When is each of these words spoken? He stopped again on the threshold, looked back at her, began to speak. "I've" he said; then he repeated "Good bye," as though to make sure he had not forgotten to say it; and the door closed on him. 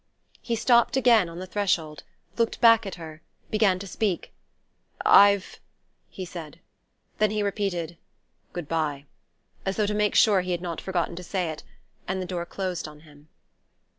He 0.41 0.55
stopped 0.55 0.97
again 0.97 1.29
on 1.29 1.37
the 1.37 1.45
threshold, 1.45 2.01
looked 2.35 2.59
back 2.59 2.87
at 2.87 2.95
her, 2.95 3.21
began 3.51 3.77
to 3.77 3.85
speak. 3.85 4.33
"I've" 5.05 5.59
he 6.17 6.25
said; 6.25 6.59
then 7.19 7.29
he 7.29 7.43
repeated 7.43 7.97
"Good 8.51 8.67
bye," 8.67 9.05
as 9.63 9.75
though 9.77 9.85
to 9.85 9.93
make 9.93 10.15
sure 10.15 10.41
he 10.41 10.53
had 10.53 10.59
not 10.61 10.81
forgotten 10.81 11.15
to 11.17 11.23
say 11.23 11.51
it; 11.51 11.61
and 12.07 12.19
the 12.19 12.25
door 12.25 12.47
closed 12.47 12.87
on 12.87 13.01
him. 13.01 13.27